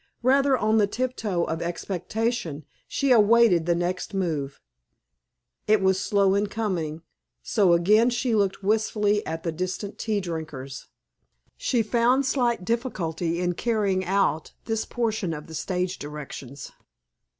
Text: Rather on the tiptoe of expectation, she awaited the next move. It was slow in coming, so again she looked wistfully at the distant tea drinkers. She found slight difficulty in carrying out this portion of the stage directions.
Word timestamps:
Rather 0.23 0.57
on 0.57 0.79
the 0.79 0.87
tiptoe 0.87 1.43
of 1.43 1.61
expectation, 1.61 2.65
she 2.87 3.11
awaited 3.11 3.67
the 3.67 3.75
next 3.75 4.15
move. 4.15 4.59
It 5.67 5.79
was 5.79 5.99
slow 5.99 6.33
in 6.33 6.47
coming, 6.47 7.03
so 7.43 7.73
again 7.73 8.09
she 8.09 8.33
looked 8.33 8.63
wistfully 8.63 9.23
at 9.27 9.43
the 9.43 9.51
distant 9.51 9.99
tea 9.99 10.19
drinkers. 10.19 10.87
She 11.55 11.83
found 11.83 12.25
slight 12.25 12.65
difficulty 12.65 13.39
in 13.41 13.53
carrying 13.53 14.03
out 14.03 14.53
this 14.65 14.85
portion 14.85 15.35
of 15.35 15.45
the 15.45 15.53
stage 15.53 15.99
directions. 15.99 16.71